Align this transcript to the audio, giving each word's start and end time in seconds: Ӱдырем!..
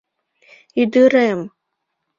Ӱдырем!.. 0.81 1.39